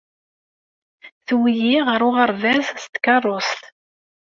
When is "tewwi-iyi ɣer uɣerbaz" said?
1.25-2.65